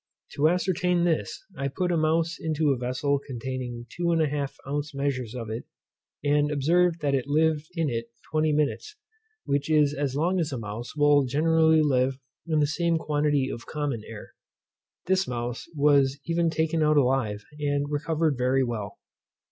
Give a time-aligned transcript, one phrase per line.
[0.31, 5.35] To ascertain this, I put a mouse into a vessel containing 2 1/2 ounce measures
[5.35, 5.65] of it,
[6.23, 8.95] and observed that it lived in it twenty minutes,
[9.45, 12.17] which is as long as a mouse will generally live
[12.47, 14.33] in the same quantity of common air.
[15.05, 18.97] This mouse was even taken out alive, and recovered very well.